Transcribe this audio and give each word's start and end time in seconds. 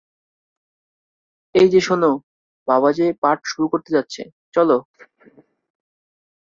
এই 1.55 1.67
যে 1.69 1.81
শোনো 1.81 2.11
বাবাজি 2.67 3.05
পাঠ 3.21 3.37
শুরু 3.45 3.65
করতে 3.67 3.89
যাচ্ছে, 3.95 4.21
চলো। 4.53 4.77